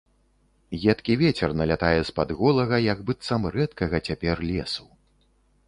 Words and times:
Едкі 0.93 1.17
вецер 1.21 1.53
налятае 1.59 1.99
з-пад 2.09 2.33
голага, 2.41 2.81
як 2.91 3.05
быццам 3.11 3.47
рэдкага 3.59 3.97
цяпер, 4.09 4.37
лесу. 4.51 4.85